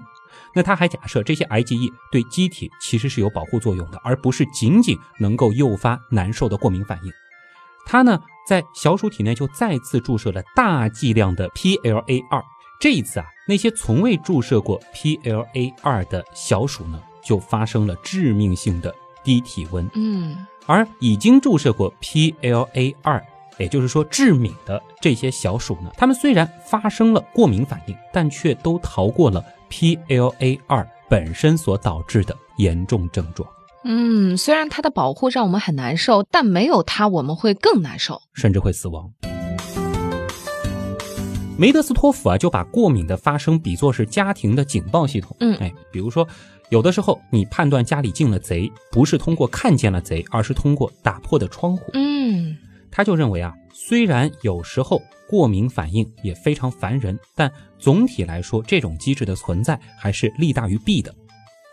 [0.56, 7.12] 那他还假设这些 IgE 对机体其实是有保护作用的，而不是仅仅能够诱发难受的过敏反应。
[7.86, 12.41] 他呢，在小鼠体内就再次注射了大剂量的 PLA2。
[12.80, 19.89] 这一次啊，那些从未注射过 PLA2 的小鼠呢，就发生了致命性的低体温。
[19.94, 23.22] 嗯，而已经注射过 PLA2，
[23.58, 29.44] 也就是说致敏的这些小鼠呢，它们虽然发生了过敏反应，但却都逃过了。
[29.69, 33.47] PLA 二本身所导致的严重症状，
[33.84, 39.12] 嗯，虽然它的保护让我们很难受，但没有它我们会更难受，甚至会死亡。
[41.58, 45.36] 梅德斯托夫啊，就把过敏的发生比作是家庭的警报系统。
[45.39, 46.28] 嗯，哎，比如说，
[46.69, 51.91] 有的时候你判断家里进了贼，不是通过看见了贼，而是通过打破的窗户。
[51.93, 52.58] 嗯。
[52.96, 61.14] 他就认为啊，虽然有时候过敏反应也非常烦人，但总体来说，这种机制的存在还是利大于弊的。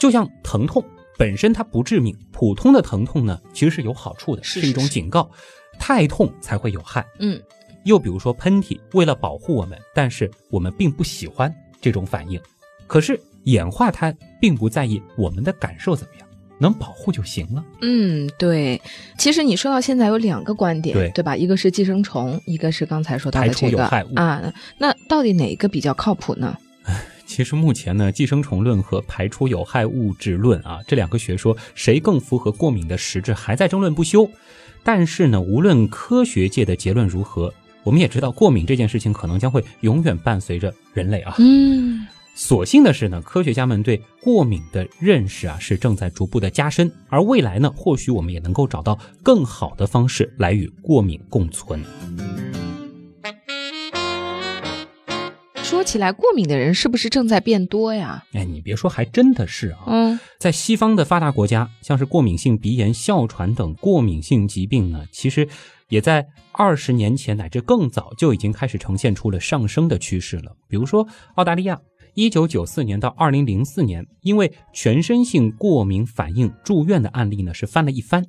[0.01, 0.85] 就像疼痛
[1.17, 5.31] 本身它不致命，普通的疼痛呢其实是有好处的，是一种警告。
[5.79, 7.07] 太痛才会有害。
[7.21, 7.41] 嗯，
[7.85, 12.41] 又比如说喷嚏，为了保护我们，但是我们并不喜欢这种反应。
[12.89, 16.29] 可是演化它并不在意我们的感受怎么样。
[16.59, 17.65] 能保护就行了。
[17.81, 18.81] 嗯，对。
[19.19, 21.37] 其实你说到现在有两个观点，对对吧？
[21.37, 23.85] 一个是寄生虫，一个是刚才说到的这个
[24.15, 24.53] 啊。
[24.79, 26.57] 那到底哪一个比较靠谱呢？
[27.27, 34.29] 其实目前呢，寄生虫论和排出有害物质论啊，这两个学说谁更符合过敏的实质，还在争论不休。
[34.85, 41.35] 但是呢，无论科学界的结论如何，我们也知道过敏这件事情可能将会永远伴随着人类啊。
[41.39, 42.07] 嗯。
[42.35, 51.83] 所幸的是呢，科学家们对过敏的认识啊是正在逐步的加深，而未来呢，或许我们也能够找到更好的方式来与过敏共存。
[55.63, 58.25] 说起来，过敏的人是不是正在变多呀？
[58.33, 59.79] 哎，你别说，还真的是啊。
[59.87, 65.49] 嗯，在西方的发达国家，像是过敏性鼻炎、哮喘等过敏性疾病呢，其实
[65.89, 70.57] 也在二十年前乃至更早就已经开始呈现出了上升的趋势了。
[70.69, 71.81] 比如说，澳大利亚，
[72.15, 78.25] 一九九四年到二零零四年，因为全身性过敏反应住院的案例呢是翻了一番，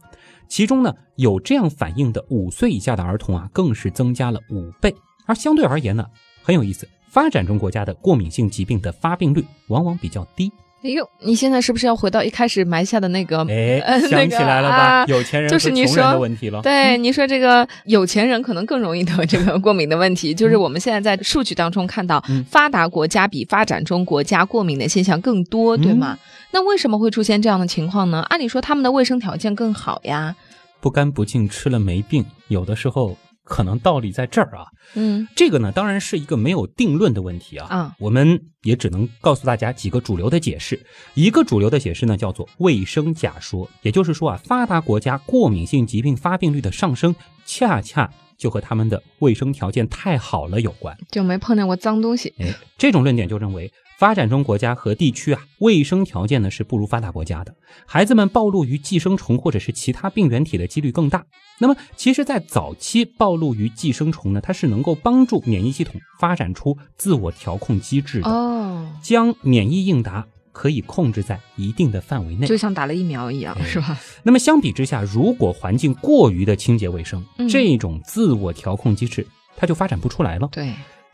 [0.47, 4.95] 其中呢有这样反应的五岁以下的儿童啊，更是增加了五倍。
[5.25, 6.05] 而相对而言呢，
[6.41, 6.87] 很有意思。
[7.07, 10.51] 发展中国家的过敏性疾病的发病率往往比较低。
[10.83, 13.39] 哎呦，你现在是不是要回到一开始埋下的那个？
[13.49, 14.77] 哎，呃想起来了吧？
[14.77, 16.61] 那个啊有钱人和就是你穷人的说问题了。
[16.61, 26.17] 对，你说这个有钱人可能更容易得这个过敏的问题， 就是我们现在在数据当中看到嗯，发达国家比发展中国家过敏的现象更多，对吗？
[26.51, 28.21] 那为什么会出现这样的情况呢？
[28.29, 30.35] 按理说他们的卫生条件更好呀。
[30.81, 34.65] 不干不净吃了没病，有的时候可能道理在这儿啊。
[34.95, 37.67] 嗯这个呢，当然是一个没有定论的问题啊。
[37.67, 40.79] 啊我们也只能告诉大家几个主流的解释。
[41.13, 50.97] 一个主流的解释呢，叫做卫生假说，也就是说啊，发达国家过敏性疾病发病率的上升，恰恰就和他们的卫生条件太好了有关。
[51.11, 52.33] 就没碰见过脏东西。
[52.39, 53.71] 哎，这种论点就认为，
[54.03, 61.23] 发展中国家和地区啊，卫生条件呢是不如发达国家的，孩子们暴露于寄生虫或者是其他病原体的几率更大。
[61.57, 72.45] 那么，其实，在早期暴露于寄生虫呢，它是能够帮助免疫系统发展出自我调控机制的，哦，将免疫应答可以控制在一定的范围内。
[72.45, 73.97] 就像打了疫苗一样，哎是吧？
[74.21, 80.49] 那么相比之下，如果环境过于的清洁卫生，嗯这种自我调控机制它就发展不出来了。
[80.51, 80.73] 对，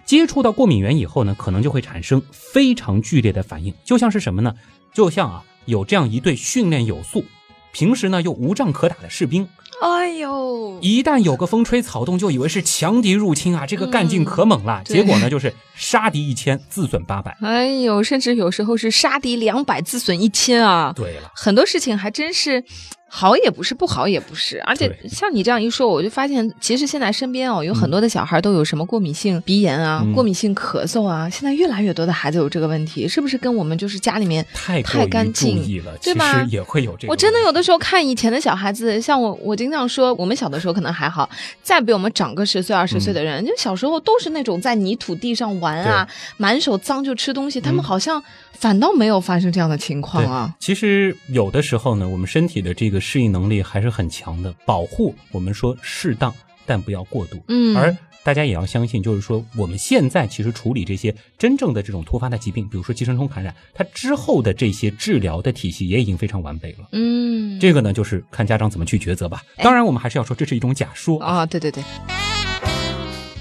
[0.09, 4.55] 接触到过敏源以后呢，可能就会产生非常剧烈的反应，就像是什么呢？
[4.91, 7.23] 就像啊，有这样一队训练有素，
[7.71, 9.47] 平时呢又无仗可打的士兵，
[9.83, 14.81] 哎呦，一旦有个风吹草动，就以为是强敌入侵啊，这个干劲可猛了。
[14.81, 17.37] 嗯结果呢，就是杀敌一千，自损八百。
[17.41, 20.91] 哎呦，甚至有时候是杀敌两百，自损一千啊！
[20.95, 22.63] 对了，很多事情还真是
[23.09, 24.61] 好也不是，不好也不是。
[24.61, 37.11] 而且像你这样一说，我就发现，其实现在身边哦有很多的小孩都有什么过敏性鼻炎啊、嗯过敏性咳嗽啊，现在越来越多的孩子有这个问题，是不是跟我们就是家里面太太干净意了，其对吧实也会有这个。
[37.11, 41.29] 我真的有的时候看以前的小孩子，像我，我经常说，我们小的时候可能还好，
[41.63, 48.21] 再比我们长个十岁、二十岁的人，就小时候都是那种在泥土地上玩啊，满手脏就吃东西，他们嗯好像
[48.53, 50.53] 反倒没有发生这样的情况啊。
[50.59, 56.33] 其实有的时候呢，我们身体的这个适应能力还是很强的，保护我们说适当，
[56.65, 57.43] 但不要过度。
[57.47, 66.89] 嗯，而大家也要相信，就是说我们现在其实处理这些真正的这种突发的疾病，比如说寄生虫感染，它之后的这些治疗的体系也已经非常完备了。
[66.91, 69.41] 嗯，这个呢，就是看家长怎么去抉择吧。
[69.55, 71.19] 哎当然，我们还是要说这是一种假说。
[71.21, 71.81] 啊，对对对。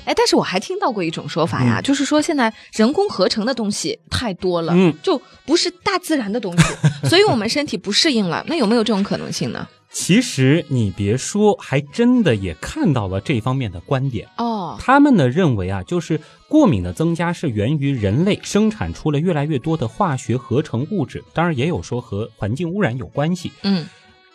[0.09, 6.65] 哎，但是我还听到过一种说法呀，嗯就是说现在人工合成的东西太多了，嗯就不是大自然的东西，
[7.09, 8.43] 所以我们身体不适应了。
[8.49, 9.69] 那有没有这种可能性呢？
[9.91, 14.29] 其实你别说，还真的也看到了这方面的观点。
[14.37, 23.51] 哦，他们呢认为啊，就是过敏的增加是源于人类生产出了越来越多的化学合成物质，当然也有说和环境污染有关系。
[23.63, 23.87] 嗯，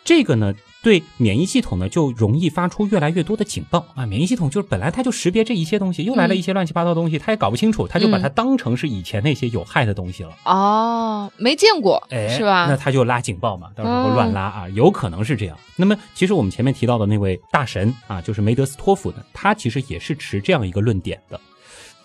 [0.04, 0.52] 这个呢，
[0.84, 4.04] 对免疫系统呢就容易发出越来越多的警报啊。
[4.06, 10.36] 免疫系统就是本来它就识别这一些东西，又来了一些乱七八糟的东西，它也搞不清楚，它就把它当成是以前那些有害的东西了。
[10.44, 12.66] 哦，没见过，哎，是吧？
[12.68, 15.58] 那它就拉警报嘛，到时候乱拉啊，有可能是这样。
[15.74, 21.40] 那么，其实我们前面提到的那位大神啊，就是梅德斯托夫呢，他其实也是持这样一个论点的。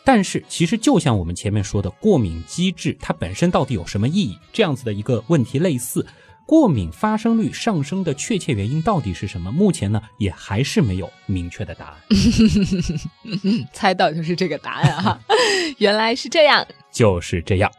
[0.06, 4.40] 但是，其实就像我们前面说的，过敏机制它本身到底有什么意义？
[4.52, 6.04] 这样子的一个问题类似，
[6.50, 9.52] 过敏发生率上升的确切原因到底是什么？
[9.52, 11.96] 目前呢，也还是没有明确的答案。
[13.72, 15.20] 猜到就是这个答案哈，
[15.78, 16.66] 原来是这样。
[16.92, 17.72] 就是这样。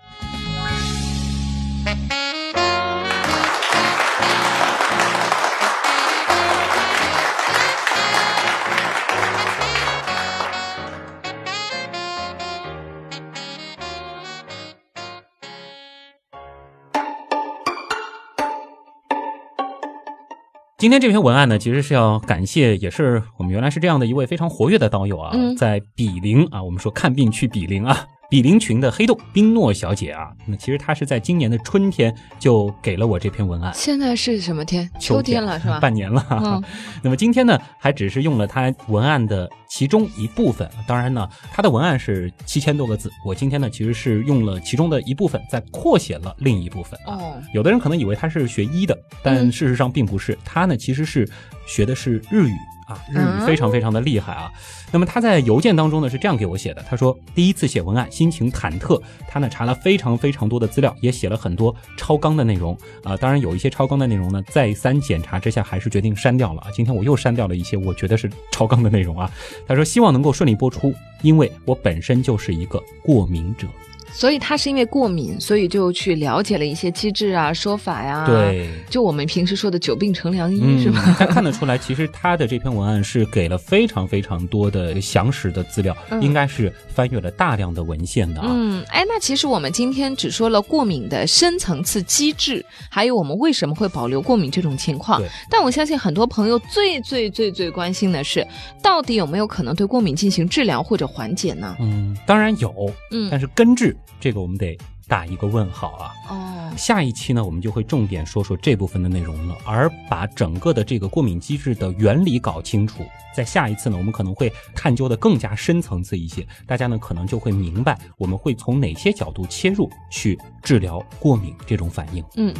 [20.80, 25.54] 今天这篇文案呢，其实是要感谢，也是我们原来是这样的一位非常活跃的导友啊，嗯。
[25.54, 33.72] 在比邻啊，我们说看病去比邻啊，比邻群的黑洞冰诺小姐啊，那其实她是在今年的春天就给了我这篇文案。
[33.74, 34.88] 现在是什么天？
[35.00, 35.80] 秋天了是吧？
[35.82, 36.24] 半年了。
[36.30, 36.62] 嗯
[37.02, 40.70] 那么今天呢，还只是用了她文案的其中一部分。
[40.86, 46.96] 当然呢，她的文案是七千多个字，我今天呢其实是用了其中的一部分，在扩写了另一部分。
[47.04, 50.38] 啊哦，有的人可能以为她是学医的，但嗯事实上并不是。
[50.44, 51.28] 她呢其实是
[51.66, 52.54] 学的是日语
[52.90, 54.50] 啊，日语非常非常的厉害啊。
[54.92, 59.00] 那么他在邮件当中呢是这样给我写的，他说第一次写文案，心情忐忑。
[59.28, 66.68] 他呢查了非常非常多的资料，也写了很多超纲的内容啊、当然有一些超纲的内容呢，再三检查之下还是决定删掉了啊。
[66.72, 69.30] 今天我又删掉了一些我觉得是超纲的内容啊。
[69.68, 73.68] 他说希望能够顺利播出，因为我本身就是一个过敏者。
[74.12, 78.68] 所以他是因为过敏，所以就去了解了一些机制啊、说法呀、，对。
[78.88, 81.14] 就我们平时说的“久病成良医”嗯，是吧？
[81.18, 88.48] 他看得出来，其实他的这篇文案是给了非常非常多的详实的资料，嗯应该是翻阅了大量的文献的啊。
[88.50, 95.22] 嗯，哎，那其实我们今天只说了过敏的深层次机制，还有我们为什么会保留过敏这种情况。
[95.48, 98.46] 但我相信很多朋友最最最最关心的是，
[98.82, 101.76] 到底有没有可能对过敏进行治疗或者缓解呢？
[101.80, 102.72] 嗯，当然有，
[103.12, 104.76] 嗯但是根治这个我们得
[105.08, 106.12] 打一个问号啊。
[106.28, 113.04] 哦，下一期呢，我们就会重点说说这部分的内容了，而把整个的这个过敏机制的原理搞清楚。
[113.34, 122.24] 在下一次呢，我们可能会探究的更加深层次一些，大家呢可能就会明白我们会从哪些角度切入去治疗过敏这种反应。
[122.36, 122.52] 嗯。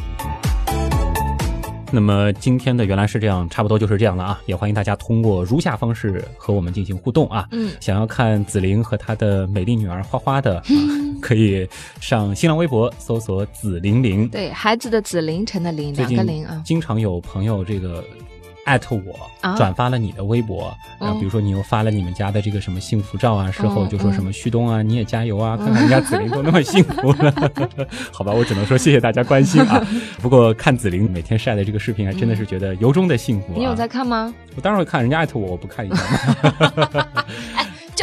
[1.93, 4.41] 那么今天的原来是这样，差不多就是这样了啊！
[4.47, 7.49] 也欢迎大家通过如下方式和我们进行互动啊。
[7.51, 10.65] 嗯，想要看紫菱和她的美丽女儿花花的， 啊、
[11.21, 11.69] 可以
[12.01, 14.29] 上新浪微博搜索“紫菱菱”。
[14.31, 16.63] 对，孩子的子，凌晨的凌，两个零啊。
[16.65, 18.05] 经常有朋友这个
[18.65, 27.35] 艾特我，啊转发了你的微博，然后嗯比如说你又发了你们家的这个什么幸福照啊，事后嗯就说什么旭东啊，你也加油啊，看看人家紫菱都那么幸福了，
[28.13, 29.87] 好吧，我只能说谢谢大家关心啊。
[30.23, 33.57] 不过看紫菱每天晒的这个视频，还真的是觉得由衷的幸福、啊。
[33.57, 33.87] 你有在？
[33.91, 34.33] 看吗？
[34.57, 35.97] 我当然会看，人家艾特我，我不看一下
[36.57, 37.17] 吗？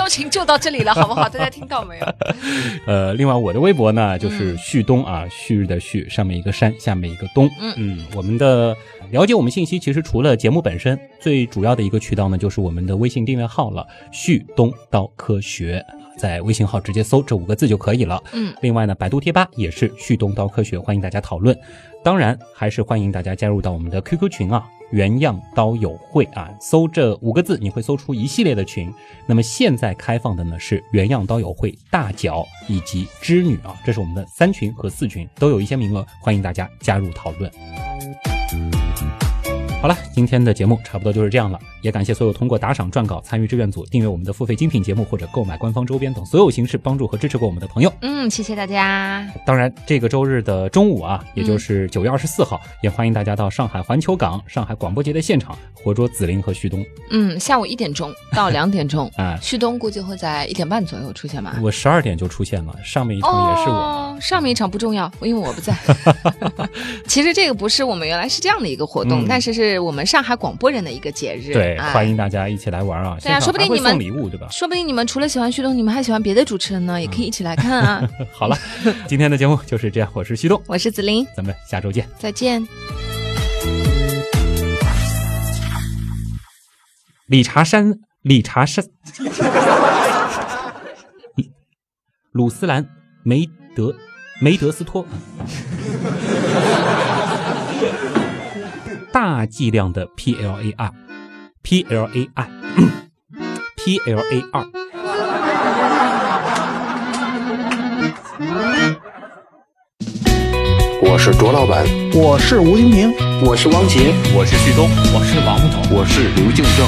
[0.07, 1.27] 交情就到这里了，好不好？
[1.27, 2.05] 大家听到没有？
[2.87, 7.49] 呃，另外我的微博呢，就是旭东啊，旭日的旭，上面一个山，下面一个东。
[7.75, 8.73] 嗯我们的
[9.11, 15.85] 了解我们信息，其实除了节目本身，最主要的一个渠道呢，就是我们的微信订阅号了，旭东刀科学。
[16.17, 18.23] 在微信号直接搜这五个字就可以了。
[18.31, 21.55] 嗯，另外呢，百度贴吧也是旭东刀科学，欢迎大家讨论。
[22.01, 28.93] 当然，还是欢迎大家加入到我们的 QQ 群啊，原样刀友会啊，搜这五个字，你会搜出一系列的群。
[29.25, 37.51] 那么现在开放的呢是原样刀友会大脚以及织女啊，这是我们的三群和四群，都有一些名额，欢迎大家加入讨论。
[39.79, 47.93] 好了，今天的节目差不多就是这样了，也感谢所有通过打赏、撰稿、参与志愿组、订阅我们的付费精品节目或者购买官方周边等所有形式帮助和支持过我们的朋友。
[48.01, 49.25] 嗯，谢谢大家。
[49.45, 56.83] 当然，这个周日的中午啊，也就是九月二十四号，也欢迎大家到上海环球港、上海广播节的现场，活捉紫菱和旭东。
[57.11, 61.55] 嗯，下午一点钟到两点钟 啊旭东估计会在一点半左右出现吧。
[61.61, 63.75] 我十二点就出现了，上面一场也是我。
[63.75, 65.77] 哦，上面一场不重要，因为我不在。
[67.07, 71.53] 其实这个不是我们原来是这样的一个活动，嗯但是是我们上海广播人的一个节日。
[71.53, 73.17] 对，哎欢迎大家一起来玩啊！
[73.21, 74.47] 对啊说不定你们送礼物，对吧？
[74.51, 78.07] 说不定你们除了喜欢旭东， 你们还喜欢别的主持人呢，也可以一起来看啊。
[78.31, 78.55] 好了，
[79.07, 82.07] 今天的节目就是这样，我是旭东，我是子琳，咱们下周见。
[82.19, 82.67] 再见。
[87.27, 88.85] 理查山，理查山，
[92.31, 92.87] 鲁斯兰
[93.23, 93.45] 梅
[93.75, 93.93] 德
[94.39, 95.05] 梅德斯托，
[99.11, 100.91] 大剂量的 PLA 二
[101.63, 102.45] ，PLA 二
[103.77, 104.65] ，PLA 二。
[111.01, 116.85] 我是卓老板，我是吴京平，我是王杰，我是旭东，我是王木头，我是刘敬正。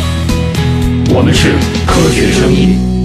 [1.15, 1.53] 我们是
[1.87, 2.98] 科学声音。